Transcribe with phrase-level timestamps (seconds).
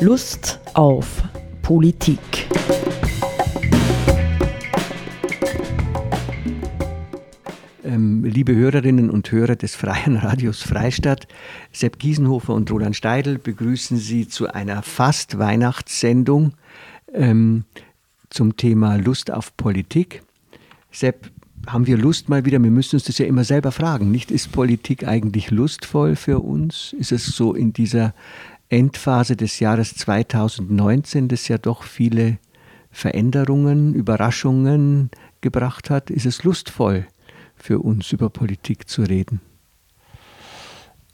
[0.00, 1.24] Lust auf
[1.62, 2.20] Politik.
[7.84, 11.26] Ähm, liebe Hörerinnen und Hörer des Freien Radios Freistadt,
[11.72, 16.52] Sepp Giesenhofer und Roland Steidl begrüßen Sie zu einer fast Weihnachtssendung
[17.12, 17.64] ähm,
[18.30, 20.22] zum Thema Lust auf Politik.
[20.92, 21.28] Sepp,
[21.66, 22.62] haben wir Lust mal wieder?
[22.62, 24.12] Wir müssen uns das ja immer selber fragen.
[24.12, 26.94] Nicht ist Politik eigentlich lustvoll für uns?
[26.96, 28.14] Ist es so in dieser
[28.68, 32.38] Endphase des Jahres 2019, das ja doch viele
[32.90, 35.10] Veränderungen, Überraschungen
[35.40, 36.10] gebracht hat?
[36.10, 37.06] Ist es lustvoll
[37.56, 39.40] für uns, über Politik zu reden?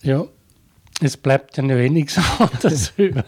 [0.02, 0.26] Ja,
[1.00, 3.24] es bleibt ja nur eh nichts anderes über,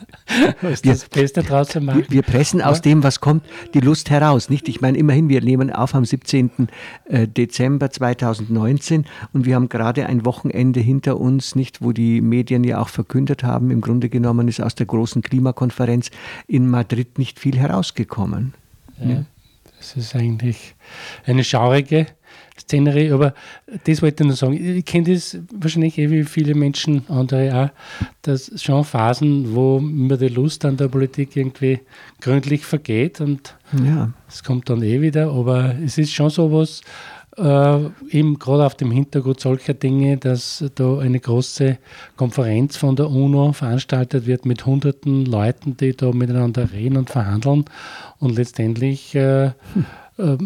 [0.61, 2.07] wir, das Beste draußen machen.
[2.09, 3.45] Wir, pressen aus dem, was kommt,
[3.75, 4.49] die Lust heraus.
[4.49, 4.69] Nicht?
[4.69, 6.69] Ich meine, immerhin, wir nehmen auf am 17.
[7.07, 12.63] Äh, Dezember 2019 und wir haben gerade ein Wochenende hinter uns, nicht, wo die Medien
[12.65, 16.11] ja auch verkündet haben, im Grunde genommen ist aus der großen Klimakonferenz
[16.47, 18.55] in Madrid nicht viel herausgekommen.
[19.01, 19.25] Ja, ja.
[19.79, 20.75] Das ist eigentlich
[21.27, 22.07] eine schaurige
[22.59, 23.35] Szenerie, aber
[23.85, 24.77] das wollte ich nur sagen.
[24.79, 27.71] Ich kenne das wahrscheinlich eh wie viele Menschen, andere auch,
[28.23, 31.81] dass schon Phasen, wo mir die Lust an der Politik irgendwie
[32.21, 34.13] gründlich vergeht und ja.
[34.29, 36.83] es kommt dann eh wieder, aber es ist schon so was,
[37.37, 41.79] äh, eben gerade auf dem Hintergrund solcher Dinge, dass da eine große
[42.17, 47.67] Konferenz von der UNO veranstaltet wird mit hunderten Leuten, die da miteinander reden und verhandeln
[48.19, 49.85] und letztendlich äh, hm.
[50.19, 50.37] äh,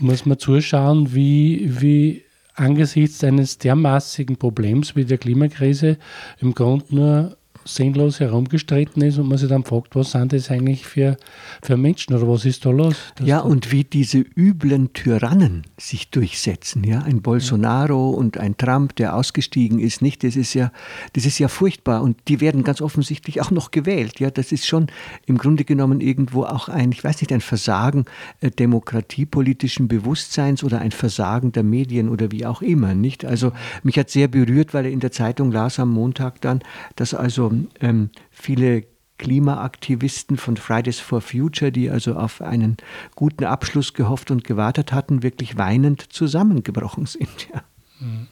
[0.00, 2.22] muss man zuschauen, wie, wie
[2.54, 5.96] angesichts eines dermaßigen Problems wie der Klimakrise
[6.40, 7.37] im Grunde nur
[7.74, 11.16] sinnlos herumgestritten ist und man sich dann fragt, was sind das eigentlich für,
[11.62, 12.96] für Menschen oder was ist da los?
[13.22, 16.84] ja, und wie diese üblen Tyrannen sich durchsetzen.
[16.84, 17.00] Ja?
[17.02, 18.18] Ein Bolsonaro ja.
[18.18, 20.24] und ein Trump, der ausgestiegen ist, nicht?
[20.24, 20.72] Das ist ja,
[21.12, 24.20] das ist ja furchtbar und die werden ganz offensichtlich auch noch gewählt.
[24.20, 24.30] Ja?
[24.30, 24.86] Das ist schon
[25.26, 28.06] im Grunde genommen irgendwo auch ein, ich weiß nicht, ein Versagen
[28.40, 32.94] äh, demokratiepolitischen Bewusstseins oder ein Versagen der Medien oder wie auch immer.
[32.94, 33.24] Nicht?
[33.24, 33.52] Also
[33.82, 36.60] mich hat sehr berührt, weil er in der Zeitung las am Montag dann,
[36.96, 38.84] dass also ähm, viele
[39.18, 42.76] Klimaaktivisten von Fridays for Future, die also auf einen
[43.16, 47.48] guten Abschluss gehofft und gewartet hatten, wirklich weinend zusammengebrochen sind.
[47.52, 47.62] Ja.
[48.00, 48.28] Mhm.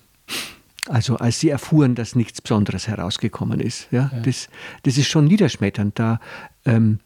[0.88, 3.88] Also als sie erfuhren, dass nichts Besonderes herausgekommen ist.
[3.90, 4.20] Ja, ja.
[4.20, 4.48] Das,
[4.84, 5.98] das ist schon niederschmetternd.
[5.98, 6.20] Da
[6.64, 7.00] ähm,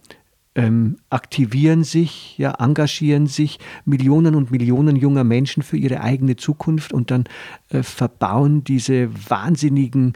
[0.55, 6.93] ähm, aktivieren sich, ja, engagieren sich Millionen und Millionen junger Menschen für ihre eigene Zukunft
[6.93, 7.25] und dann
[7.71, 10.15] äh, verbauen diese wahnsinnigen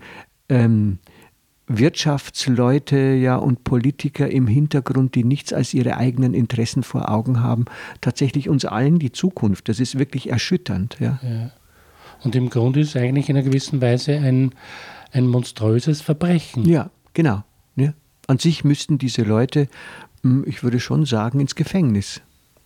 [0.48, 0.98] ähm,
[1.66, 7.64] Wirtschaftsleute ja und Politiker im Hintergrund, die nichts als ihre eigenen Interessen vor Augen haben,
[8.00, 9.68] tatsächlich uns allen die Zukunft.
[9.68, 10.96] Das ist wirklich erschütternd.
[11.00, 11.18] Ja.
[11.22, 11.50] ja.
[12.22, 14.52] Und im Grunde ist es eigentlich in einer gewissen Weise ein,
[15.12, 16.66] ein monströses Verbrechen.
[16.66, 17.44] Ja, genau.
[17.76, 17.94] Ja.
[18.26, 19.68] An sich müssten diese Leute,
[20.22, 22.20] hm, ich würde schon sagen, ins Gefängnis.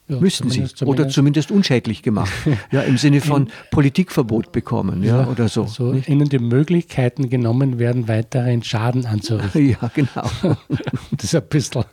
[0.09, 0.65] Ja, Müssten sie.
[0.65, 2.33] Zumindest oder zumindest unschädlich gemacht.
[2.71, 5.67] ja, Im Sinne von Politikverbot bekommen ja, ja oder so.
[5.67, 9.69] so ihnen die Möglichkeiten genommen werden, weiteren Schaden anzurichten.
[9.69, 10.31] Ja, genau.
[11.11, 11.85] das ist ein bisschen.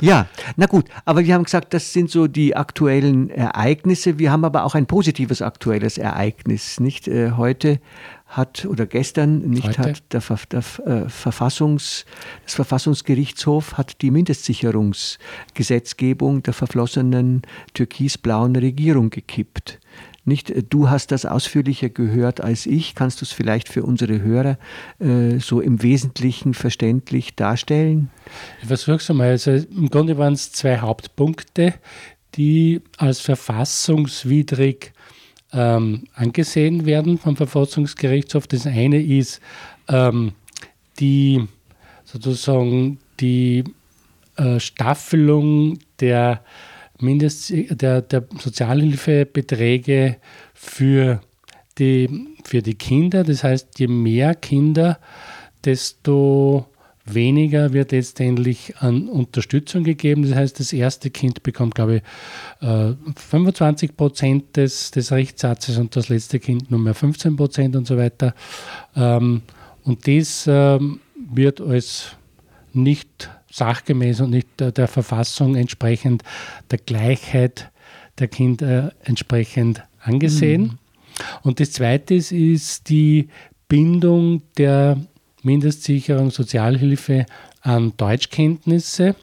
[0.00, 4.18] Ja, na gut, aber wir haben gesagt, das sind so die aktuellen Ereignisse.
[4.18, 6.80] Wir haben aber auch ein positives aktuelles Ereignis.
[6.80, 7.80] Nicht äh, heute
[8.32, 9.82] hat oder gestern nicht Heute?
[9.82, 12.04] hat der, der äh, Verfassungs,
[12.44, 17.42] das Verfassungsgerichtshof hat die Mindestsicherungsgesetzgebung der verflossenen
[17.74, 19.78] türkisblauen Regierung gekippt.
[20.24, 22.94] Nicht, äh, du hast das ausführlicher gehört als ich.
[22.94, 24.56] Kannst du es vielleicht für unsere Hörer
[24.98, 28.08] äh, so im Wesentlichen verständlich darstellen?
[28.62, 29.28] Ich versuche es einmal.
[29.28, 31.74] Also Im Grunde waren es zwei Hauptpunkte,
[32.36, 34.94] die als verfassungswidrig
[35.52, 38.46] ähm, angesehen werden vom Verfassungsgerichtshof.
[38.46, 39.40] Das eine ist
[39.88, 40.32] ähm,
[40.98, 41.46] die
[42.04, 43.64] sozusagen die
[44.36, 46.42] äh, Staffelung der,
[47.00, 50.16] Mindest, der, der Sozialhilfebeträge
[50.54, 51.20] für
[51.78, 53.24] die, für die Kinder.
[53.24, 54.98] Das heißt, je mehr Kinder,
[55.64, 56.66] desto
[57.04, 60.22] weniger wird letztendlich an Unterstützung gegeben.
[60.22, 62.02] Das heißt, das erste Kind bekommt, glaube ich,
[63.16, 67.86] 25 äh, Prozent des, des Rechtssatzes und das letzte Kind nur mehr 15 Prozent und
[67.86, 68.34] so weiter.
[68.94, 69.42] Ähm,
[69.84, 72.16] und das ähm, wird als
[72.72, 76.22] nicht sachgemäß und nicht der Verfassung entsprechend
[76.70, 77.70] der Gleichheit
[78.18, 80.62] der Kinder entsprechend angesehen.
[80.62, 80.78] Mhm.
[81.42, 83.28] Und das Zweite ist, ist die
[83.68, 84.98] Bindung der
[85.42, 87.26] Mindestsicherung Sozialhilfe
[87.60, 89.14] an Deutschkenntnisse.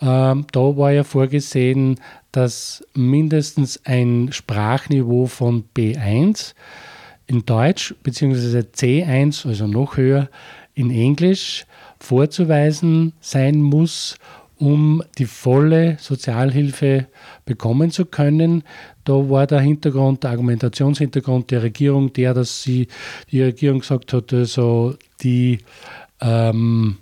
[0.00, 2.00] Ähm, da war ja vorgesehen,
[2.32, 6.54] dass mindestens ein Sprachniveau von B1
[7.26, 8.60] in Deutsch bzw.
[8.60, 10.28] C1, also noch höher,
[10.74, 11.64] in Englisch
[11.98, 14.18] vorzuweisen sein muss,
[14.58, 17.06] um die volle Sozialhilfe
[17.44, 18.64] bekommen zu können.
[19.04, 22.88] Da war der Hintergrund, der Argumentationshintergrund der Regierung der, dass sie,
[23.30, 25.58] die Regierung gesagt hat, also die
[26.20, 26.98] ähm,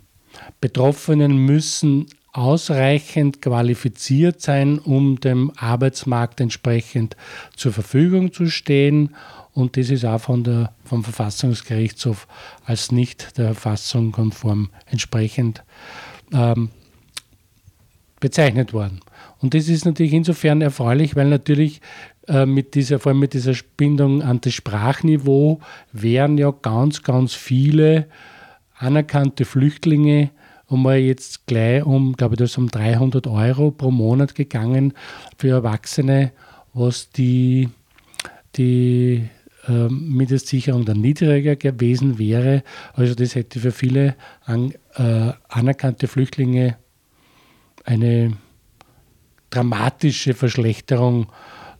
[0.61, 7.15] Betroffenen müssen ausreichend qualifiziert sein, um dem Arbeitsmarkt entsprechend
[7.55, 9.15] zur Verfügung zu stehen.
[9.53, 12.27] Und das ist auch von der, vom Verfassungsgerichtshof
[12.65, 15.63] als nicht der Verfassung konform entsprechend
[16.33, 16.71] ähm,
[18.25, 19.01] bezeichnet worden.
[19.39, 21.79] Und das ist natürlich insofern erfreulich, weil natürlich
[22.27, 25.59] äh, mit dieser, vor allem mit dieser Bindung an das Sprachniveau
[25.91, 28.07] wären ja ganz, ganz viele
[28.79, 30.31] anerkannte Flüchtlinge
[30.67, 34.93] einmal jetzt gleich um, glaube ich, das um 300 Euro pro Monat gegangen
[35.37, 36.31] für Erwachsene,
[36.73, 37.69] was die,
[38.55, 39.29] die
[39.67, 42.63] äh, Mindestsicherung dann niedriger gewesen wäre.
[42.93, 46.77] Also das hätte für viele an, äh, anerkannte Flüchtlinge
[47.85, 48.33] eine
[49.49, 51.27] dramatische Verschlechterung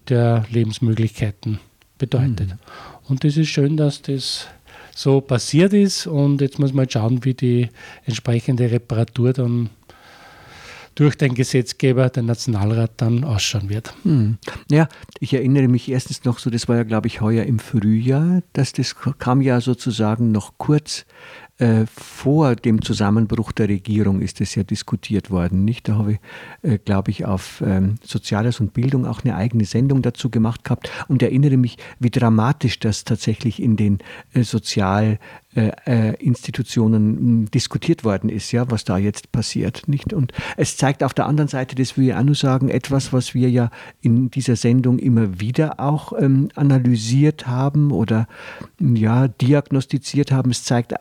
[0.08, 1.60] der Lebensmöglichkeiten
[1.98, 2.50] bedeutet.
[2.50, 2.60] Mhm.
[3.08, 4.48] Und es ist schön, dass das
[4.96, 7.70] so passiert ist und jetzt muss man schauen, wie die
[8.06, 9.70] entsprechende Reparatur dann
[10.96, 13.94] durch den Gesetzgeber, den Nationalrat, dann ausschauen wird.
[14.04, 14.38] Hm.
[14.72, 14.88] Ja,
[15.20, 18.72] ich erinnere mich erstens noch so, das war ja, glaube ich, heuer im Frühjahr, dass
[18.72, 21.06] das kam ja sozusagen noch kurz
[21.58, 25.64] äh, vor dem Zusammenbruch der Regierung ist es ja diskutiert worden.
[25.64, 25.88] Nicht?
[25.88, 26.20] Da habe ich,
[26.64, 30.90] äh, glaube ich, auf ähm, Soziales und Bildung auch eine eigene Sendung dazu gemacht gehabt
[31.08, 34.00] und erinnere mich, wie dramatisch das tatsächlich in den
[34.34, 35.18] äh, Sozial-
[35.56, 40.12] äh, äh, Institutionen hm, diskutiert worden ist, ja, was da jetzt passiert, nicht?
[40.12, 43.34] Und es zeigt auf der anderen Seite, das will ich auch nur sagen, etwas, was
[43.34, 43.72] wir ja
[44.02, 48.28] in dieser Sendung immer wieder auch ähm, analysiert haben oder
[48.82, 50.52] ja diagnostiziert haben.
[50.52, 50.94] Es zeigt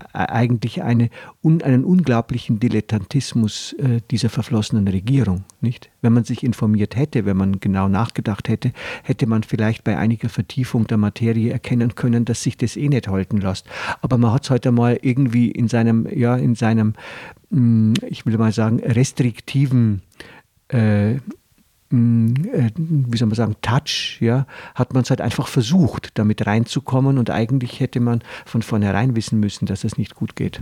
[0.45, 1.09] eigentlich eine,
[1.43, 5.91] un, einen unglaublichen Dilettantismus äh, dieser verflossenen Regierung, nicht?
[6.03, 10.29] Wenn man sich informiert hätte, wenn man genau nachgedacht hätte, hätte man vielleicht bei einiger
[10.29, 13.67] Vertiefung der Materie erkennen können, dass sich das eh nicht halten lässt.
[14.03, 16.93] Aber man hat es heute mal irgendwie in seinem, ja, in seinem,
[17.51, 20.03] mm, ich will mal sagen, restriktiven
[20.69, 21.17] äh,
[21.95, 27.31] wie soll man sagen, Touch, ja, hat man es halt einfach versucht, damit reinzukommen und
[27.31, 30.61] eigentlich hätte man von vornherein wissen müssen, dass es nicht gut geht.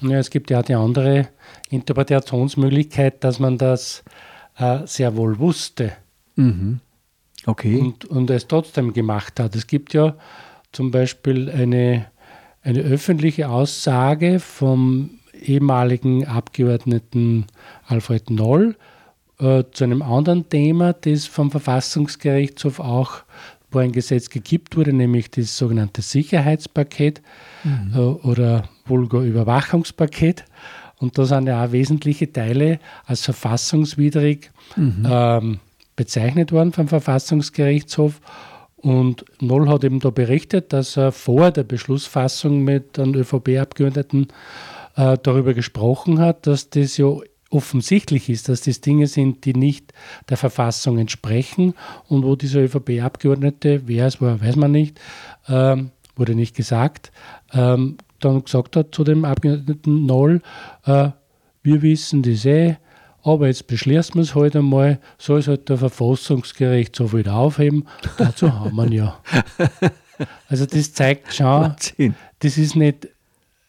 [0.00, 1.28] Ja, es gibt ja die andere
[1.70, 4.04] Interpretationsmöglichkeit, dass man das
[4.56, 5.92] äh, sehr wohl wusste.
[6.36, 6.80] Mhm.
[7.46, 7.78] Okay.
[7.78, 9.56] Und, und es trotzdem gemacht hat.
[9.56, 10.16] Es gibt ja
[10.72, 12.06] zum Beispiel eine
[12.62, 17.46] eine öffentliche Aussage vom ehemaligen Abgeordneten
[17.86, 18.76] Alfred Noll
[19.40, 23.22] äh, zu einem anderen Thema, das vom Verfassungsgerichtshof auch,
[23.70, 27.22] wo ein Gesetz gekippt wurde, nämlich das sogenannte Sicherheitspaket
[27.64, 27.92] mhm.
[27.94, 30.44] äh, oder Vulgo Überwachungspaket.
[30.98, 35.06] Und da sind ja auch wesentliche Teile als verfassungswidrig mhm.
[35.08, 35.58] ähm,
[35.94, 38.20] bezeichnet worden vom Verfassungsgerichtshof.
[38.76, 44.28] Und Noll hat eben da berichtet, dass er vor der Beschlussfassung mit einem ÖVP-Abgeordneten
[44.96, 47.06] äh, darüber gesprochen hat, dass das ja
[47.50, 49.92] offensichtlich ist, dass das Dinge sind, die nicht
[50.28, 51.74] der Verfassung entsprechen
[52.08, 55.00] und wo dieser ÖVP-Abgeordnete, wer es war, weiß man nicht,
[55.48, 57.10] ähm, wurde nicht gesagt,
[57.52, 60.42] ähm, dann gesagt hat zu dem Abgeordneten Noll,
[60.84, 61.10] äh,
[61.62, 62.76] wir wissen das eh,
[63.22, 67.86] aber jetzt beschließen wir es halt einmal, soll es halt der Verfassungsgerichtshof wieder aufheben.
[68.16, 69.18] Dazu haben wir ihn ja.
[70.48, 71.76] Also das zeigt schon,
[72.40, 73.08] das ist nicht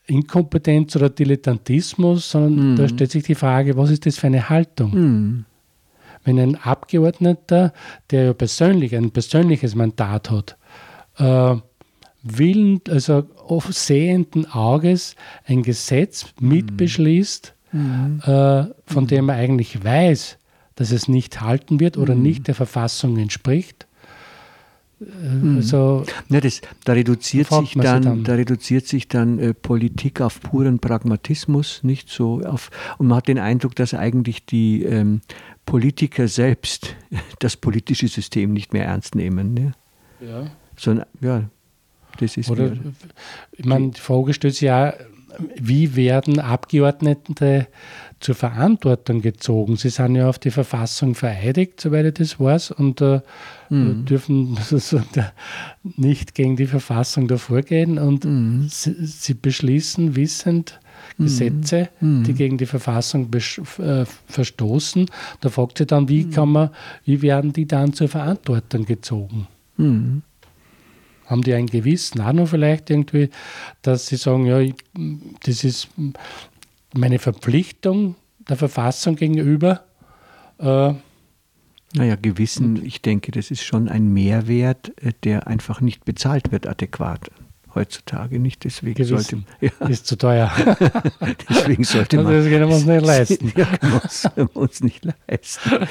[0.10, 2.76] Inkompetenz oder Dilettantismus, sondern mm.
[2.78, 4.92] da stellt sich die Frage, was ist das für eine Haltung?
[4.92, 5.46] Mm.
[6.24, 7.74] Wenn ein Abgeordneter,
[8.12, 10.58] der ja persönlich ein persönliches Mandat hat,
[11.18, 11.56] äh,
[12.24, 13.24] will, also
[13.70, 18.22] sehenden Auges ein Gesetz mitbeschließt, mhm.
[18.26, 20.38] äh, von dem man eigentlich weiß,
[20.76, 22.22] dass es nicht halten wird oder mhm.
[22.22, 23.88] nicht der Verfassung entspricht.
[25.00, 25.58] Mhm.
[25.58, 30.42] Also, ja, das, da reduziert sich dann, dann, da reduziert sich dann äh, Politik auf
[30.42, 35.22] puren Pragmatismus, nicht so auf, und man hat den Eindruck, dass eigentlich die ähm,
[35.66, 36.96] Politiker selbst
[37.40, 39.54] das politische System nicht mehr ernst nehmen.
[39.54, 39.72] Ne?
[40.20, 40.48] Ja.
[40.76, 41.50] Sondern, ja,
[42.20, 42.50] das ist.
[42.50, 42.74] Oder,
[43.54, 44.94] ich meine, die Frage stellt sich ja,
[45.56, 47.68] wie werden Abgeordnete
[48.20, 49.76] zur Verantwortung gezogen?
[49.76, 53.22] Sie sind ja auf die Verfassung vereidigt, soweit ich das weiß, und äh,
[53.70, 54.06] mhm.
[54.06, 54.58] dürfen
[55.84, 57.98] nicht gegen die Verfassung da vorgehen.
[57.98, 58.68] Und mhm.
[58.70, 60.80] sie, sie, beschließen wissend
[61.18, 61.24] mhm.
[61.24, 62.24] Gesetze, mhm.
[62.24, 65.10] die gegen die Verfassung äh, verstoßen.
[65.42, 66.32] Da fragt sie dann, wie mhm.
[66.32, 66.70] kann man,
[67.06, 69.48] wie werden die dann zur Verantwortung gezogen?
[69.78, 70.24] Mhm.
[71.30, 73.30] Haben die ein Gewissen auch noch vielleicht irgendwie,
[73.82, 74.74] dass sie sagen, ja, ich,
[75.44, 75.90] das ist
[76.94, 79.84] meine Verpflichtung der Verfassung gegenüber.
[80.58, 80.94] Äh,
[81.96, 86.68] naja, Gewissen, ich denke, das ist schon ein Mehrwert, äh, der einfach nicht bezahlt wird
[86.68, 87.30] adäquat
[87.76, 88.64] heutzutage nicht.
[88.64, 89.88] Deswegen Gewissen sollte ja.
[89.88, 90.52] ist zu teuer.
[91.50, 92.34] Deswegen sollte man.
[92.34, 93.54] Das können wir uns nicht leisten.
[93.60, 95.86] Ja, können wir uns, nicht leisten.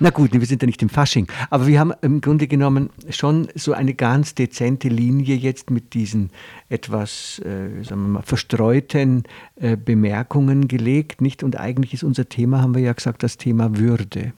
[0.00, 1.28] Na gut, wir sind ja nicht im Fasching.
[1.50, 6.30] Aber wir haben im Grunde genommen schon so eine ganz dezente Linie jetzt mit diesen
[6.68, 9.24] etwas, äh, sagen wir mal, verstreuten
[9.56, 11.42] äh, Bemerkungen gelegt, nicht?
[11.42, 14.32] Und eigentlich ist unser Thema, haben wir ja gesagt, das Thema Würde.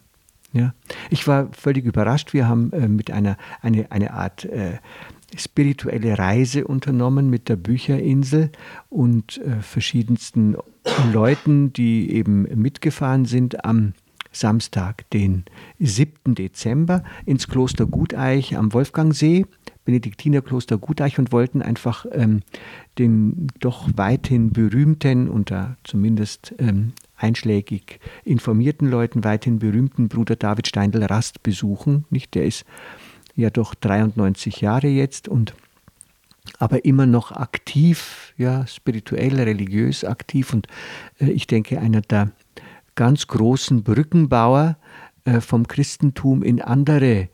[0.53, 0.75] Ja,
[1.11, 2.33] ich war völlig überrascht.
[2.33, 4.79] Wir haben äh, mit einer eine, eine Art äh,
[5.37, 8.51] spirituelle Reise unternommen mit der Bücherinsel
[8.89, 10.57] und äh, verschiedensten
[11.13, 13.95] Leuten, die eben mitgefahren sind am
[14.33, 15.45] Samstag, den
[15.79, 16.35] 7.
[16.35, 19.45] Dezember, ins Kloster Guteich am Wolfgangsee,
[19.85, 22.43] Benediktinerkloster Guteich, und wollten einfach ähm,
[22.99, 31.43] den doch weithin berühmten, unter zumindest ähm, einschlägig informierten Leuten weithin berühmten Bruder David Steindl-Rast
[31.43, 32.05] besuchen.
[32.11, 32.35] Nicht?
[32.35, 32.65] Der ist
[33.41, 35.55] ja doch 93 Jahre jetzt und
[36.59, 40.67] aber immer noch aktiv, ja, spirituell, religiös aktiv und
[41.19, 42.33] äh, ich denke einer der
[42.95, 44.77] ganz großen Brückenbauer
[45.25, 47.29] äh, vom Christentum in andere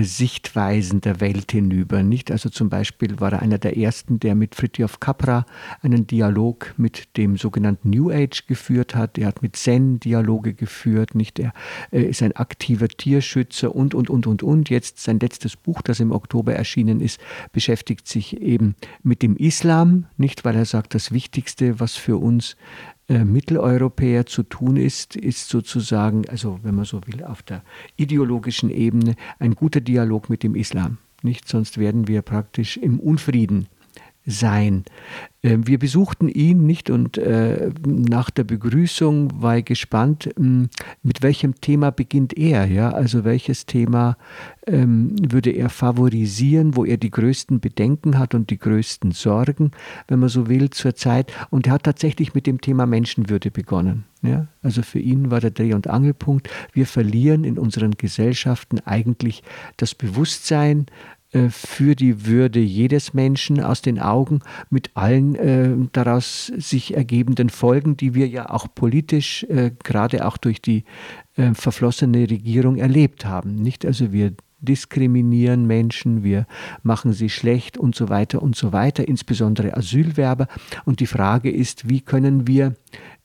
[0.00, 2.02] Sichtweisen der Welt hinüber.
[2.02, 2.30] Nicht?
[2.30, 5.44] Also zum Beispiel war er einer der ersten, der mit Fritjof Capra
[5.82, 9.18] einen Dialog mit dem sogenannten New Age geführt hat.
[9.18, 11.14] Er hat mit Zen Dialoge geführt.
[11.14, 11.38] Nicht?
[11.38, 11.52] Er
[11.90, 14.70] äh, ist ein aktiver Tierschützer und, und, und, und, und.
[14.70, 17.20] Jetzt sein letztes Buch, das im Oktober erschienen ist,
[17.52, 20.06] beschäftigt sich eben mit dem Islam.
[20.16, 22.56] Nicht, weil er sagt, das Wichtigste, was für uns
[23.12, 27.62] äh, Mitteleuropäer zu tun ist, ist sozusagen, also wenn man so will, auf der
[27.96, 30.96] ideologischen Ebene ein guter Dialog mit dem Islam.
[31.22, 33.68] Nicht, sonst werden wir praktisch im Unfrieden
[34.26, 34.84] sein.
[35.42, 40.68] Ähm, wir besuchten ihn nicht und äh, nach der Begrüßung war ich gespannt, hm,
[41.02, 42.66] mit welchem Thema beginnt er.
[42.66, 42.90] Ja?
[42.90, 44.16] Also welches Thema
[44.66, 49.72] ähm, würde er favorisieren, wo er die größten Bedenken hat und die größten Sorgen,
[50.06, 51.32] wenn man so will, zurzeit.
[51.50, 54.04] Und er hat tatsächlich mit dem Thema Menschenwürde begonnen.
[54.22, 54.46] Ja?
[54.62, 59.42] Also für ihn war der Dreh- und Angelpunkt, wir verlieren in unseren Gesellschaften eigentlich
[59.76, 60.86] das Bewusstsein,
[61.48, 67.96] für die Würde jedes Menschen aus den Augen mit allen äh, daraus sich ergebenden Folgen,
[67.96, 70.84] die wir ja auch politisch, äh, gerade auch durch die
[71.36, 73.54] äh, verflossene Regierung erlebt haben.
[73.54, 76.46] Nicht also wir diskriminieren Menschen, wir
[76.82, 80.46] machen sie schlecht und so weiter und so weiter, insbesondere Asylwerber.
[80.84, 82.74] Und die Frage ist, wie können wir,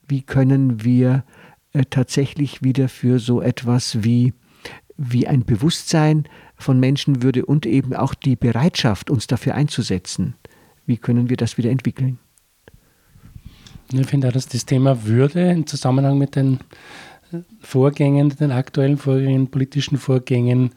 [0.08, 1.24] wie können wir
[1.74, 4.34] äh, tatsächlich wieder für so etwas wie,
[4.98, 10.36] wie ein Bewusstsein von Menschenwürde und eben auch die Bereitschaft, uns dafür einzusetzen.
[10.86, 12.20] Wie können wir das wieder entwickeln?
[13.94, 16.60] Ich finde auch, dass das Thema Würde im Zusammenhang mit den
[17.62, 20.72] Vorgängen, den aktuellen Vorgängen, politischen Vorgängen,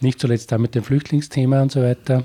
[0.00, 2.24] nicht zuletzt auch mit dem Flüchtlingsthema und so weiter,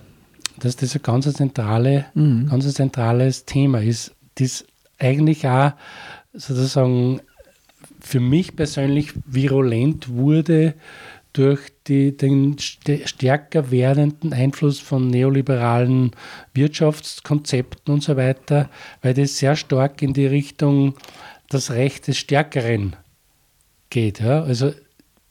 [0.60, 2.48] dass das ein ganz, zentrale, mhm.
[2.50, 4.65] ganz zentrales Thema ist, das
[4.98, 5.72] eigentlich auch
[6.34, 7.22] sozusagen
[8.00, 10.74] für mich persönlich virulent wurde
[11.33, 16.12] durch die, den stärker werdenden Einfluss von neoliberalen
[16.53, 18.69] Wirtschaftskonzepten und so weiter,
[19.01, 20.95] weil das sehr stark in die Richtung
[21.50, 22.95] das Recht des Stärkeren
[23.89, 24.19] geht.
[24.19, 24.43] Ja?
[24.43, 24.74] Also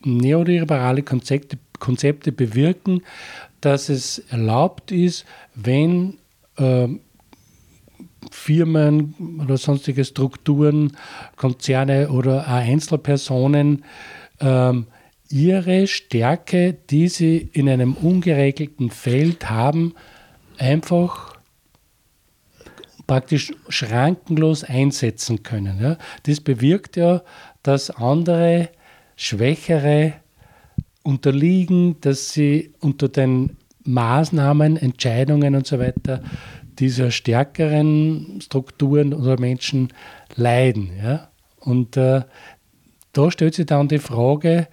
[0.00, 3.02] neoliberale Konzepte, Konzepte bewirken,
[3.60, 5.24] dass es erlaubt ist,
[5.54, 6.18] wenn
[6.56, 6.88] äh,
[8.30, 10.96] Firmen oder sonstige Strukturen,
[11.36, 13.84] Konzerne oder auch Einzelpersonen
[14.40, 14.86] ähm,
[15.30, 19.94] ihre Stärke, die sie in einem ungeregelten Feld haben,
[20.56, 21.38] einfach
[23.06, 25.80] praktisch schrankenlos einsetzen können.
[25.80, 25.99] Ja.
[26.25, 27.23] Das bewirkt ja,
[27.62, 28.68] dass andere
[29.16, 30.14] Schwächere
[31.02, 36.23] unterliegen, dass sie unter den Maßnahmen, Entscheidungen und so weiter
[36.78, 39.88] dieser stärkeren Strukturen oder Menschen
[40.37, 40.90] leiden.
[41.02, 41.30] Ja.
[41.61, 42.23] Und äh,
[43.12, 44.68] da stellt sich dann die Frage,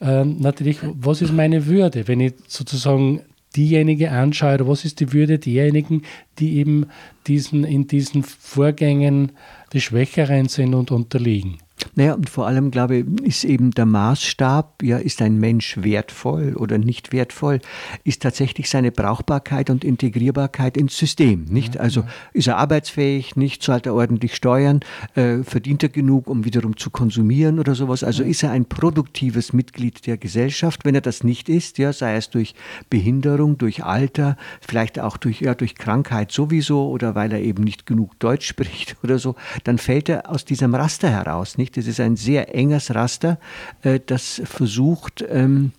[0.00, 3.20] ähm, natürlich, was ist meine Würde, wenn ich sozusagen
[3.56, 6.02] diejenige anschaue, oder was ist die Würde derjenigen,
[6.38, 6.86] die eben
[7.26, 9.32] diesen, in diesen Vorgängen
[9.72, 11.58] die Schwächeren sind und unterliegen.
[11.94, 16.54] Naja, und vor allem, glaube ich, ist eben der Maßstab, ja, ist ein Mensch wertvoll
[16.56, 17.60] oder nicht wertvoll,
[18.04, 21.78] ist tatsächlich seine Brauchbarkeit und Integrierbarkeit ins System, nicht?
[21.78, 24.80] Also ist er arbeitsfähig, nicht, zahlt er ordentlich Steuern,
[25.14, 28.04] äh, verdient er genug, um wiederum zu konsumieren oder sowas?
[28.04, 30.84] Also ist er ein produktives Mitglied der Gesellschaft?
[30.84, 32.54] Wenn er das nicht ist, ja, sei es durch
[32.88, 37.86] Behinderung, durch Alter, vielleicht auch durch, ja, durch Krankheit sowieso oder weil er eben nicht
[37.86, 39.34] genug Deutsch spricht oder so,
[39.64, 41.69] dann fällt er aus diesem Raster heraus, nicht?
[41.72, 43.38] Das ist ein sehr enges Raster,
[43.82, 45.72] äh, das versucht ähm,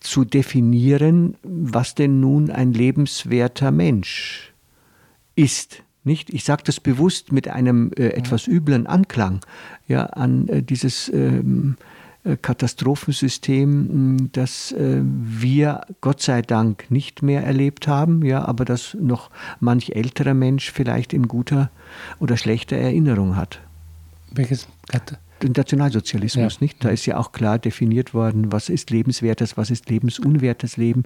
[0.00, 4.52] zu definieren, was denn nun ein lebenswerter Mensch
[5.34, 5.82] ist.
[6.04, 6.30] Nicht?
[6.30, 9.40] Ich sage das bewusst mit einem äh, etwas üblen Anklang
[9.86, 11.76] ja, an äh, dieses ähm,
[12.24, 19.30] äh, Katastrophensystem, das wir Gott sei Dank nicht mehr erlebt haben, ja, aber das noch
[19.60, 21.70] manch älterer Mensch vielleicht in guter
[22.18, 23.60] oder schlechter Erinnerung hat.
[24.34, 24.66] Welches
[25.42, 26.58] den Nationalsozialismus, ja.
[26.60, 26.84] nicht?
[26.84, 31.04] Da ist ja auch klar definiert worden, was ist lebenswertes, was ist lebensunwertes Leben.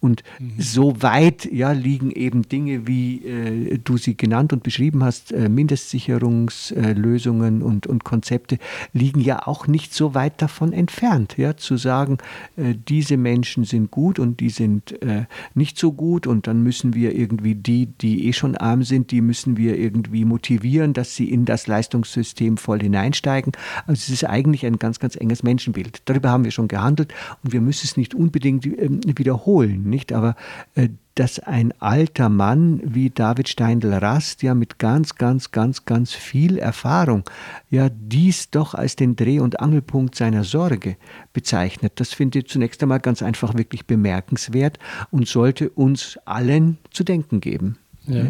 [0.00, 0.52] Und mhm.
[0.58, 5.48] so weit ja, liegen eben Dinge, wie äh, du sie genannt und beschrieben hast, äh,
[5.48, 8.58] Mindestsicherungslösungen äh, und, und Konzepte,
[8.92, 11.36] liegen ja auch nicht so weit davon entfernt.
[11.36, 12.18] Ja, zu sagen,
[12.56, 16.94] äh, diese Menschen sind gut und die sind äh, nicht so gut und dann müssen
[16.94, 21.30] wir irgendwie die, die eh schon arm sind, die müssen wir irgendwie motivieren, dass sie
[21.30, 23.52] in das Leistungssystem voll hineinsteigen.
[23.86, 26.02] Also es ist eigentlich ein ganz, ganz enges Menschenbild.
[26.04, 30.12] Darüber haben wir schon gehandelt und wir müssen es nicht unbedingt ähm, wiederholen, nicht?
[30.12, 30.36] Aber
[30.74, 36.58] äh, dass ein alter Mann wie David Steindl-Rast ja mit ganz, ganz, ganz, ganz viel
[36.58, 37.24] Erfahrung
[37.70, 40.96] ja dies doch als den Dreh- und Angelpunkt seiner Sorge
[41.32, 41.94] bezeichnet.
[41.96, 44.78] Das finde ich zunächst einmal ganz einfach wirklich bemerkenswert
[45.10, 47.78] und sollte uns allen zu denken geben.
[48.06, 48.26] Ja.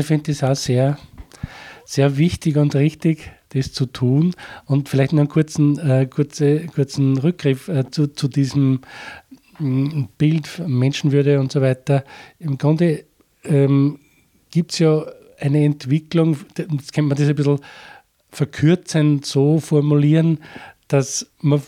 [0.00, 0.98] Also ich finde das auch sehr,
[1.84, 4.34] sehr wichtig und richtig, das zu tun.
[4.64, 8.80] Und vielleicht noch einen kurzen, äh, kurze, kurzen Rückgriff äh, zu, zu diesem
[9.58, 12.02] mm, Bild Menschenwürde und so weiter.
[12.38, 13.04] Im Grunde
[13.44, 13.98] ähm,
[14.50, 15.04] gibt es ja
[15.38, 17.60] eine Entwicklung, das kann man das ein bisschen
[18.30, 20.38] verkürzend so formulieren,
[20.88, 21.60] dass man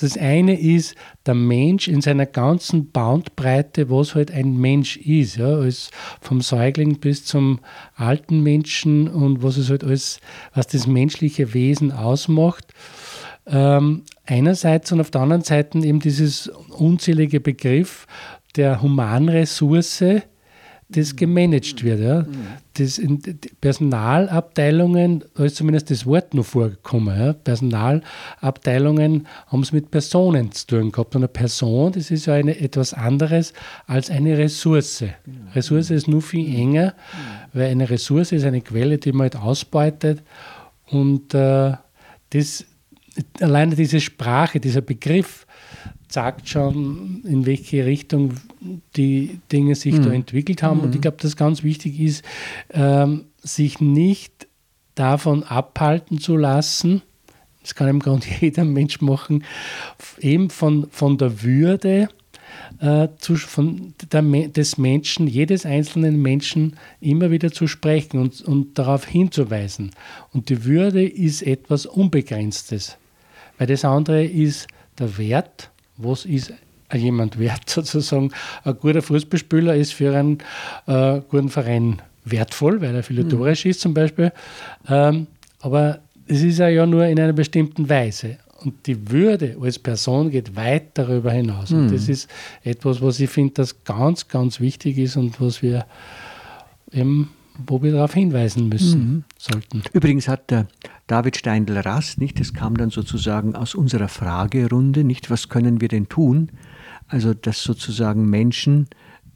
[0.00, 0.94] das eine ist
[1.26, 6.98] der Mensch in seiner ganzen Bandbreite, was halt ein Mensch ist, ja, als vom Säugling
[6.98, 7.60] bis zum
[7.94, 10.20] alten Menschen und was es halt alles,
[10.54, 12.66] was das menschliche Wesen ausmacht.
[13.46, 18.06] Ähm, einerseits und auf der anderen Seite eben dieses unzählige Begriff
[18.56, 20.22] der Humanressource,
[20.92, 22.00] das gemanagt wird.
[22.00, 22.26] Ja.
[22.74, 23.20] Das in
[23.60, 27.18] Personalabteilungen, da ist zumindest das Wort noch vorgekommen.
[27.18, 27.32] Ja.
[27.32, 31.14] Personalabteilungen haben es mit Personen zu tun gehabt.
[31.14, 33.52] Und eine Person, das ist ja eine, etwas anderes
[33.86, 35.04] als eine Ressource.
[35.54, 36.94] Ressource ist nur viel enger,
[37.52, 40.22] weil eine Ressource ist eine Quelle, die man halt ausbeutet.
[40.86, 41.72] Und äh,
[42.30, 42.64] das,
[43.40, 45.46] alleine diese Sprache, dieser Begriff,
[46.10, 48.34] sagt schon, in welche Richtung
[48.96, 50.02] die Dinge sich mhm.
[50.02, 50.78] da entwickelt haben.
[50.78, 50.84] Mhm.
[50.84, 52.24] Und ich glaube, dass ganz wichtig ist,
[52.70, 54.48] ähm, sich nicht
[54.94, 57.02] davon abhalten zu lassen,
[57.62, 59.44] das kann im Grunde jeder Mensch machen,
[60.18, 62.08] eben von, von der Würde
[62.80, 68.78] äh, zu, von der, des Menschen, jedes einzelnen Menschen immer wieder zu sprechen und, und
[68.78, 69.92] darauf hinzuweisen.
[70.32, 72.96] Und die Würde ist etwas Unbegrenztes,
[73.58, 74.66] weil das andere ist
[74.98, 75.69] der Wert
[76.02, 76.52] was ist
[76.92, 78.30] jemand wert sozusagen.
[78.64, 80.38] Ein guter Fußballspieler ist für einen
[80.86, 83.70] äh, guten Verein wertvoll, weil er philosophisch mhm.
[83.70, 84.32] ist zum Beispiel.
[84.88, 85.26] Ähm,
[85.60, 88.38] aber es ist ja nur in einer bestimmten Weise.
[88.62, 91.72] Und die Würde als Person geht weit darüber hinaus.
[91.72, 92.28] Und das ist
[92.62, 95.86] etwas, was ich finde, das ganz, ganz wichtig ist und was wir
[96.92, 97.30] eben,
[97.66, 99.24] wo wir darauf hinweisen müssen mhm.
[99.38, 99.82] sollten.
[99.94, 100.66] Übrigens hat der
[101.10, 106.08] David Steindl-Rast, nicht, das kam dann sozusagen aus unserer Fragerunde, nicht, was können wir denn
[106.08, 106.52] tun?
[107.08, 108.86] Also, dass sozusagen Menschen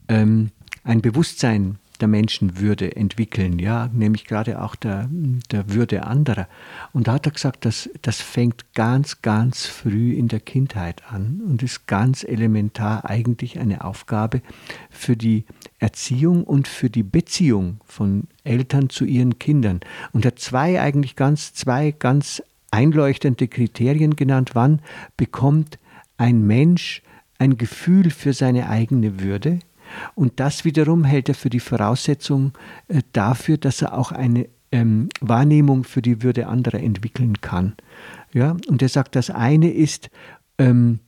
[0.06, 0.52] ähm,
[0.84, 5.08] ein Bewusstsein der Menschenwürde entwickeln, ja, nämlich gerade auch der,
[5.50, 6.48] der Würde anderer.
[6.92, 11.40] Und da hat er gesagt, dass, das fängt ganz, ganz früh in der Kindheit an
[11.46, 14.42] und ist ganz elementar eigentlich eine Aufgabe
[14.90, 15.44] für die
[15.78, 19.80] Erziehung und für die Beziehung von Eltern zu ihren Kindern.
[20.12, 24.80] Und er hat zwei eigentlich ganz, zwei ganz einleuchtende Kriterien genannt, wann
[25.16, 25.78] bekommt
[26.16, 27.02] ein Mensch
[27.38, 29.60] ein Gefühl für seine eigene Würde,
[30.14, 32.52] und das wiederum hält er für die Voraussetzung
[32.88, 37.74] äh, dafür, dass er auch eine ähm, Wahrnehmung für die Würde anderer entwickeln kann.
[38.32, 38.56] Ja?
[38.68, 40.10] Und er sagt, das eine ist
[40.58, 41.00] ähm,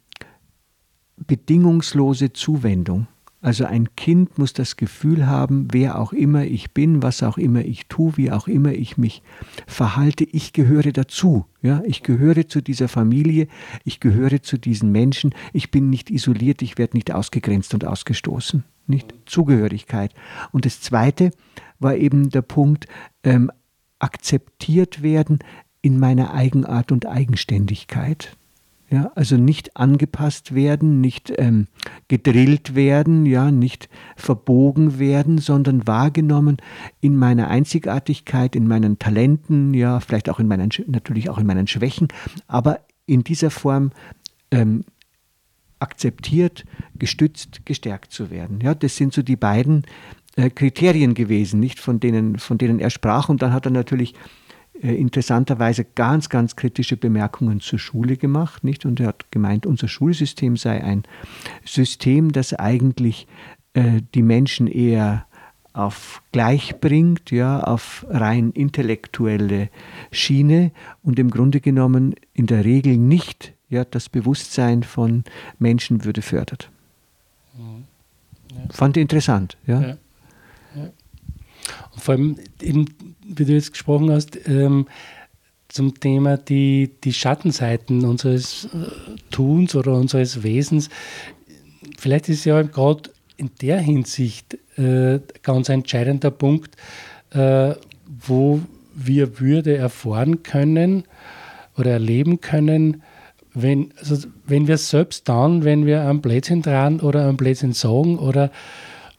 [1.17, 3.09] bedingungslose Zuwendung.
[3.47, 7.65] Also ein Kind muss das Gefühl haben, wer auch immer ich bin, was auch immer
[7.65, 9.23] ich tue, wie auch immer ich mich
[9.69, 11.47] verhalte, ich gehöre dazu.
[11.63, 13.47] Ja, ich gehöre zu dieser Familie,
[13.85, 18.65] ich gehöre zu diesen Menschen, ich bin nicht isoliert, ich werde nicht ausgegrenzt und ausgestoßen
[18.89, 20.13] nicht Zugehörigkeit.
[20.51, 21.31] Und das Zweite
[21.79, 22.89] war eben der Punkt,
[23.23, 23.53] ähm,
[24.01, 25.39] akzeptiert werden
[25.83, 28.37] in meiner Eigenart und Eigenständigkeit.
[28.89, 31.67] Ja, also nicht angepasst werden, nicht ähm,
[32.07, 36.59] gedrillt werden, ja, nicht verbogen werden, sondern wahrgenommen
[37.01, 41.67] in meiner Einzigartigkeit, in meinen Talenten, ja, vielleicht auch in meinen, natürlich auch in meinen
[41.67, 42.07] Schwächen,
[42.47, 43.91] aber in dieser Form
[44.53, 44.85] ähm,
[45.81, 46.65] akzeptiert,
[46.97, 48.61] gestützt, gestärkt zu werden.
[48.61, 49.83] Ja, das sind so die beiden
[50.37, 53.29] äh, Kriterien gewesen, nicht von denen, von denen er sprach.
[53.29, 54.15] Und dann hat er natürlich
[54.81, 58.85] interessanterweise ganz, ganz kritische Bemerkungen zur Schule gemacht, nicht?
[58.85, 61.05] Und er hat gemeint, unser Schulsystem sei ein
[61.65, 63.27] System, das eigentlich
[63.75, 65.27] äh, die Menschen eher
[65.73, 69.69] auf gleich bringt, ja, auf rein intellektuelle
[70.11, 75.25] Schiene und im Grunde genommen in der Regel nicht ja, das Bewusstsein von
[75.59, 76.71] Menschenwürde fördert.
[77.57, 77.85] Mhm.
[78.53, 78.73] Ja.
[78.73, 79.59] Fand ich interessant.
[79.67, 79.81] Ja.
[79.81, 79.97] ja.
[80.77, 80.91] ja.
[81.93, 82.87] Und vor allem, eben,
[83.29, 84.87] wie du jetzt gesprochen hast, ähm,
[85.69, 88.89] zum Thema die, die Schattenseiten unseres äh,
[89.31, 90.89] Tuns oder unseres Wesens.
[91.99, 96.77] Vielleicht ist ja gerade in der Hinsicht äh, ganz entscheidender Punkt,
[97.31, 97.75] äh,
[98.27, 98.61] wo
[98.95, 101.05] wir Würde erfahren können
[101.77, 103.03] oder erleben können,
[103.53, 108.19] wenn, also wenn wir selbst dann, wenn wir am Blödsinn dran oder am Blödsinn sagen
[108.19, 108.51] oder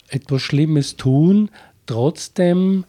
[0.10, 1.50] etwas Schlimmes tun,
[1.86, 2.86] trotzdem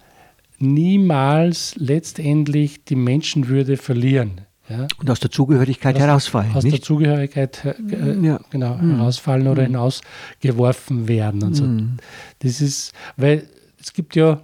[0.59, 4.43] niemals letztendlich die Menschenwürde verlieren.
[4.69, 4.87] Ja?
[4.99, 6.55] Und aus der Zugehörigkeit aus, herausfallen.
[6.55, 6.77] Aus nicht?
[6.77, 8.41] der Zugehörigkeit äh, ja.
[8.51, 8.97] genau, mhm.
[8.97, 9.67] herausfallen oder mhm.
[9.67, 11.43] hinausgeworfen werden.
[11.43, 11.65] Und so.
[11.65, 11.97] Mhm.
[12.41, 13.49] Das ist, weil
[13.81, 14.41] es gibt ja,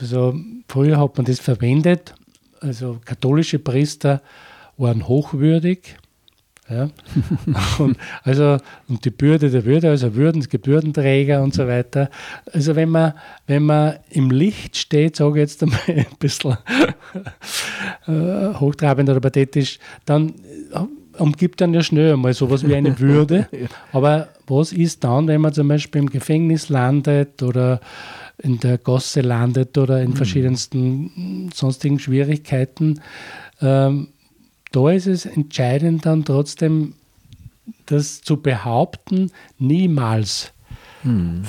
[0.00, 2.14] also früher hat man das verwendet,
[2.60, 4.22] also katholische Priester
[4.76, 5.96] waren hochwürdig
[6.72, 6.90] ja?
[7.78, 8.58] und, also,
[8.88, 12.10] und die Bürde der Würde, also Würden, Würdenträger und so weiter.
[12.52, 13.14] Also wenn man,
[13.46, 16.56] wenn man im Licht steht, sage ich jetzt einmal ein bisschen
[18.06, 20.34] äh, hochtrabend oder pathetisch, dann
[20.72, 20.80] äh,
[21.18, 23.48] umgibt dann ja schnell einmal sowas wie eine Würde.
[23.92, 27.80] Aber was ist dann, wenn man zum Beispiel im Gefängnis landet oder
[28.38, 30.16] in der Gosse landet oder in mhm.
[30.16, 33.00] verschiedensten sonstigen Schwierigkeiten?
[33.60, 34.08] Ähm,
[34.72, 36.94] da ist es entscheidend dann trotzdem,
[37.86, 40.52] das zu behaupten, niemals
[41.02, 41.42] hm.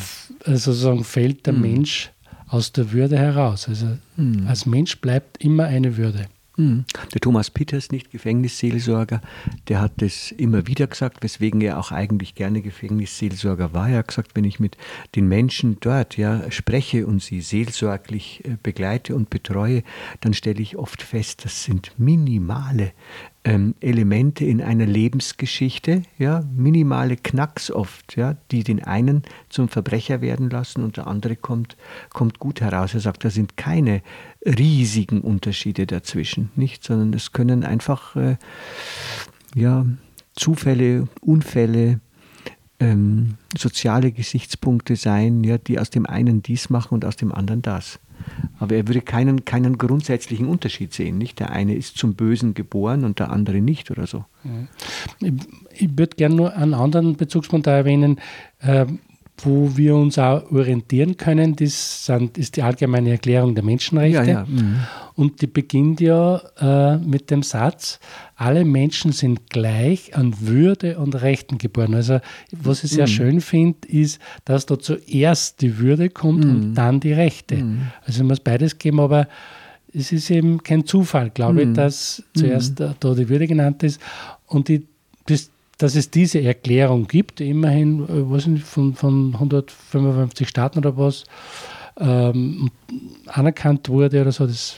[0.46, 1.62] also sagen, fällt der hm.
[1.62, 2.12] Mensch
[2.48, 3.68] aus der Würde heraus.
[3.68, 4.46] Also hm.
[4.48, 6.28] als Mensch bleibt immer eine Würde.
[6.56, 6.86] Mhm.
[7.14, 9.22] Der Thomas Peters, nicht Gefängnisseelsorger,
[9.70, 13.90] der hat das immer wieder gesagt, weswegen er auch eigentlich gerne Gefängnisseelsorger war.
[13.90, 14.78] Er hat gesagt, wenn ich mit
[15.16, 19.84] den Menschen dort ja spreche und sie seelsorglich äh, begleite und betreue,
[20.22, 22.94] dann stelle ich oft fest, das sind minimale
[23.46, 30.22] ähm, Elemente in einer Lebensgeschichte, ja, minimale Knacks oft, ja, die den einen zum Verbrecher
[30.22, 31.76] werden lassen und der andere kommt,
[32.10, 32.94] kommt gut heraus.
[32.94, 34.02] Er sagt, da sind keine
[34.46, 38.38] riesigen Unterschiede dazwischen, nicht, sondern es können einfach äh,
[39.56, 39.86] ja,
[40.36, 42.00] Zufälle, Unfälle,
[42.84, 47.62] ähm, soziale Gesichtspunkte sein, ja, die aus dem einen dies machen und aus dem anderen
[47.62, 48.00] das.
[48.60, 51.18] Aber er würde keinen, keinen grundsätzlichen Unterschied sehen.
[51.18, 51.40] Nicht?
[51.40, 54.26] Der eine ist zum Bösen geboren und der andere nicht oder so.
[55.20, 55.34] Ich,
[55.74, 58.20] ich würde gerne nur einen anderen Bezugspunkt erwähnen,
[58.60, 58.86] äh,
[59.40, 61.56] wo wir uns auch orientieren können.
[61.56, 64.18] Das sind, ist die allgemeine Erklärung der Menschenrechte.
[64.18, 64.46] Ja, ja.
[64.46, 64.78] Mhm.
[65.16, 68.00] Und die beginnt ja äh, mit dem Satz,
[68.36, 71.94] alle Menschen sind gleich an Würde und Rechten geboren.
[71.94, 72.20] Also
[72.52, 73.12] was ich sehr mhm.
[73.12, 76.52] schön finde, ist, dass da zuerst die Würde kommt mhm.
[76.52, 77.58] und dann die Rechte.
[77.58, 77.88] Mhm.
[78.06, 79.28] Also es muss beides geben, aber
[79.94, 81.74] es ist eben kein Zufall, glaube ich, mhm.
[81.76, 82.96] dass zuerst mhm.
[83.00, 84.02] da die Würde genannt ist.
[84.48, 84.88] Und die,
[85.28, 85.52] das,
[85.84, 91.26] dass es diese Erklärung gibt, immerhin, äh, was nicht, von, von 155 Staaten oder was,
[91.98, 92.72] ähm,
[93.28, 94.78] anerkannt wurde oder so, das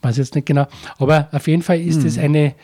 [0.00, 0.66] weiß ich jetzt nicht genau.
[0.98, 2.24] Aber auf jeden Fall ist es mhm.
[2.24, 2.54] eine,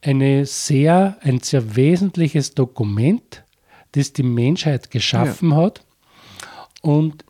[0.00, 3.44] eine sehr, ein sehr wesentliches Dokument,
[3.92, 5.56] das die Menschheit geschaffen ja.
[5.56, 5.84] hat.
[6.80, 7.26] Und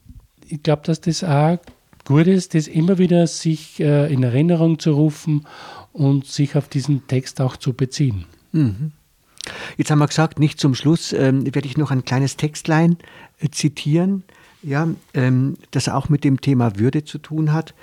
[0.46, 1.58] ich glaube, dass das auch
[2.04, 5.44] gut ist, das immer wieder sich äh, in Erinnerung zu rufen
[5.92, 8.26] und sich auf diesen Text auch zu beziehen.
[8.52, 8.92] Mhm.
[9.76, 12.96] Jetzt haben wir gesagt, nicht zum Schluss ähm, werde ich noch ein kleines Textlein
[13.38, 14.24] äh, zitieren
[14.62, 17.74] ja, ähm, das auch mit dem Thema Würde zu tun hat.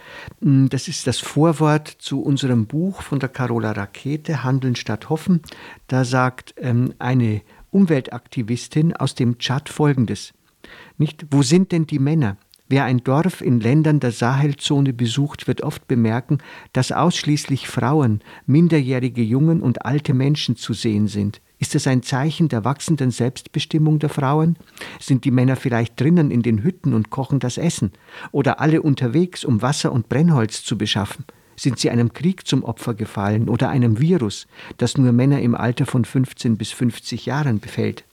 [0.41, 5.41] Mm, das ist das Vorwort zu unserem Buch von der Carola Rakete, Handeln statt Hoffen.
[5.87, 10.33] Da sagt ähm, eine Umweltaktivistin aus dem Tschad folgendes.
[10.97, 12.37] Nicht, wo sind denn die Männer?
[12.67, 16.39] Wer ein Dorf in Ländern der Sahelzone besucht, wird oft bemerken,
[16.73, 21.41] dass ausschließlich Frauen, minderjährige Jungen und alte Menschen zu sehen sind.
[21.57, 24.57] Ist es ein Zeichen der wachsenden Selbstbestimmung der Frauen?
[24.99, 27.93] Sind die Männer vielleicht drinnen in den Hütten und kochen das Essen?
[28.31, 31.25] Oder alle unterwegs, um Wasser und Brennholz zu beschaffen?
[31.55, 35.85] Sind sie einem Krieg zum Opfer gefallen oder einem Virus, das nur Männer im Alter
[35.85, 38.03] von 15 bis 50 Jahren befällt?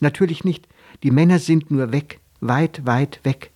[0.00, 0.66] Natürlich nicht.
[1.02, 3.50] Die Männer sind nur weg, weit, weit weg.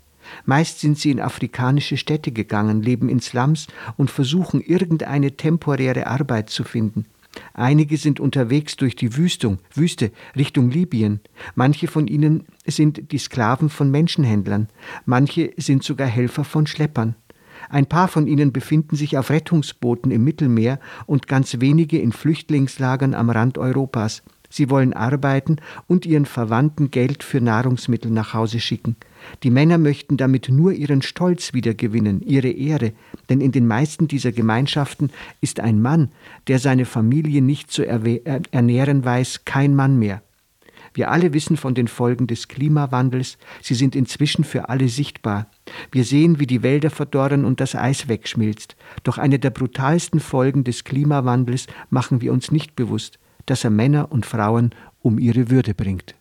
[0.44, 6.50] Meist sind sie in afrikanische Städte gegangen, leben in Slums und versuchen irgendeine temporäre Arbeit
[6.50, 7.06] zu finden.
[7.54, 11.20] Einige sind unterwegs durch die Wüstung, Wüste Richtung Libyen.
[11.54, 14.68] Manche von ihnen sind die Sklaven von Menschenhändlern.
[15.04, 17.14] Manche sind sogar Helfer von Schleppern.
[17.68, 23.14] Ein paar von ihnen befinden sich auf Rettungsbooten im Mittelmeer und ganz wenige in Flüchtlingslagern
[23.14, 24.22] am Rand Europas.
[24.50, 28.96] Sie wollen arbeiten und ihren Verwandten Geld für Nahrungsmittel nach Hause schicken.
[29.44, 32.92] Die Männer möchten damit nur ihren Stolz wiedergewinnen, ihre Ehre,
[33.28, 35.10] denn in den meisten dieser Gemeinschaften
[35.40, 36.10] ist ein Mann,
[36.48, 40.20] der seine Familie nicht zu ernähren weiß, kein Mann mehr.
[40.92, 45.46] Wir alle wissen von den Folgen des Klimawandels, sie sind inzwischen für alle sichtbar.
[45.92, 48.74] Wir sehen, wie die Wälder verdorren und das Eis wegschmilzt.
[49.04, 54.12] Doch eine der brutalsten Folgen des Klimawandels machen wir uns nicht bewusst, dass er Männer
[54.12, 56.14] und Frauen um ihre Würde bringt.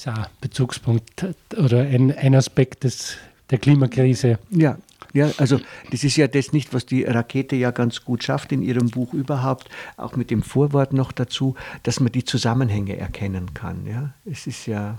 [0.00, 1.26] ist ein Bezugspunkt
[1.56, 3.16] oder ein, ein Aspekt des,
[3.50, 4.38] der Klimakrise.
[4.50, 4.78] Ja,
[5.12, 8.62] ja, also das ist ja das nicht, was die Rakete ja ganz gut schafft in
[8.62, 13.86] ihrem Buch überhaupt, auch mit dem Vorwort noch dazu, dass man die Zusammenhänge erkennen kann.
[13.86, 14.98] Ja, es ist ja,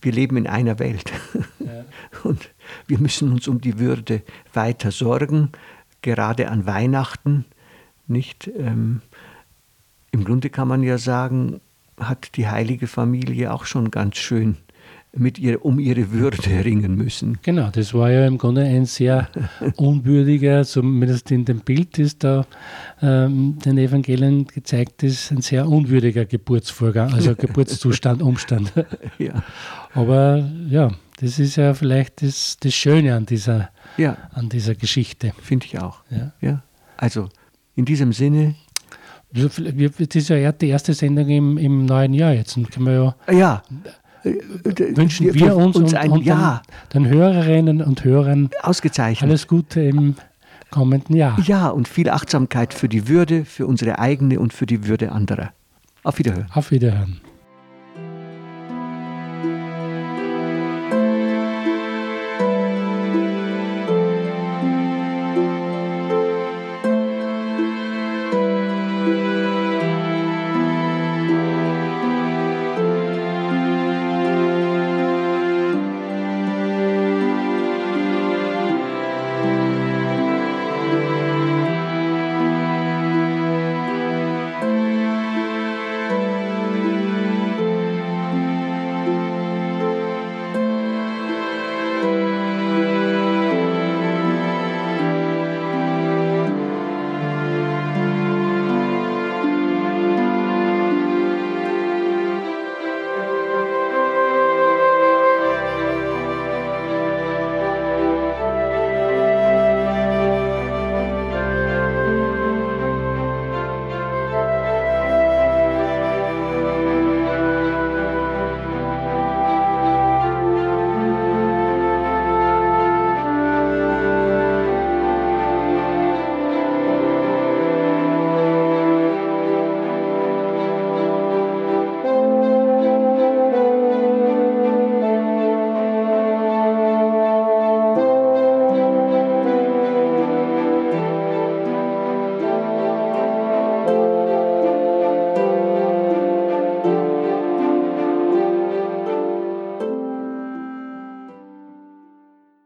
[0.00, 1.12] wir leben in einer Welt
[1.58, 1.84] ja.
[2.22, 2.48] und
[2.86, 4.22] wir müssen uns um die Würde
[4.54, 5.50] weiter sorgen,
[6.02, 7.44] gerade an Weihnachten.
[8.06, 8.50] Nicht?
[8.58, 9.02] Ähm,
[10.12, 11.60] Im Grunde kann man ja sagen,
[11.98, 14.56] hat die heilige Familie auch schon ganz schön
[15.12, 17.38] mit ihr, um ihre Würde ringen müssen.
[17.42, 19.28] Genau, das war ja im Grunde ein sehr
[19.76, 22.46] unwürdiger, zumindest in dem Bild, das da
[23.02, 28.72] ähm, den Evangelien gezeigt ist, ein sehr unwürdiger Geburtsvorgang, also Geburtszustand, Umstand.
[29.18, 29.42] ja.
[29.94, 34.16] Aber ja, das ist ja vielleicht das, das Schöne an dieser, ja.
[34.32, 35.32] an dieser Geschichte.
[35.42, 36.02] Finde ich auch.
[36.10, 36.32] Ja.
[36.40, 36.62] ja.
[36.96, 37.28] Also
[37.74, 38.54] in diesem Sinne,
[39.30, 42.56] das ist ja die erste Sendung im, im neuen Jahr jetzt.
[42.56, 43.62] Und können wir ja, ja.
[44.24, 46.62] wünschen wir, wir uns, uns und, ein und Jahr.
[46.94, 49.28] Den, den, Hörerinnen und Hörern ausgezeichnet.
[49.28, 50.14] alles Gute im
[50.70, 51.38] kommenden Jahr.
[51.40, 55.52] Ja, und viel Achtsamkeit für die Würde, für unsere eigene und für die Würde anderer.
[56.02, 56.46] Auf Wiederhören.
[56.54, 57.20] Auf Wiederhören.